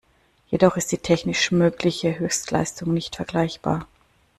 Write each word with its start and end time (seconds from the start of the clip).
Jedoch 0.47 0.77
ist 0.77 0.91
die 0.91 0.97
technisch 0.97 1.51
mögliche 1.51 2.17
Höchstleistung 2.17 2.91
nicht 2.91 3.17
vergleichbar. 3.17 3.85